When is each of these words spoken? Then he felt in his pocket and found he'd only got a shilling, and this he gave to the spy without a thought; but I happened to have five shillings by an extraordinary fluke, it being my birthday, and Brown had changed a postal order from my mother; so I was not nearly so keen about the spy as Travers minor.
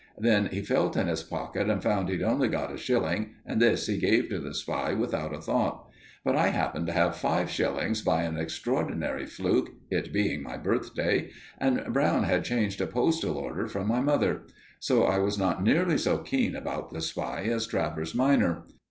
Then 0.17 0.47
he 0.47 0.63
felt 0.63 0.97
in 0.97 1.05
his 1.05 1.21
pocket 1.21 1.69
and 1.69 1.83
found 1.83 2.09
he'd 2.09 2.23
only 2.23 2.47
got 2.47 2.73
a 2.73 2.77
shilling, 2.79 3.35
and 3.45 3.61
this 3.61 3.85
he 3.85 3.99
gave 3.99 4.29
to 4.29 4.39
the 4.39 4.51
spy 4.55 4.95
without 4.95 5.31
a 5.31 5.39
thought; 5.39 5.91
but 6.25 6.35
I 6.35 6.47
happened 6.47 6.87
to 6.87 6.91
have 6.93 7.15
five 7.15 7.51
shillings 7.51 8.01
by 8.01 8.23
an 8.23 8.35
extraordinary 8.35 9.27
fluke, 9.27 9.69
it 9.91 10.11
being 10.11 10.41
my 10.41 10.57
birthday, 10.57 11.29
and 11.59 11.83
Brown 11.93 12.23
had 12.23 12.43
changed 12.43 12.81
a 12.81 12.87
postal 12.87 13.37
order 13.37 13.67
from 13.67 13.87
my 13.87 13.99
mother; 14.01 14.45
so 14.79 15.03
I 15.03 15.19
was 15.19 15.37
not 15.37 15.63
nearly 15.63 15.99
so 15.99 16.17
keen 16.17 16.55
about 16.55 16.89
the 16.89 17.01
spy 17.01 17.41
as 17.43 17.67
Travers 17.67 18.15
minor. 18.15 18.63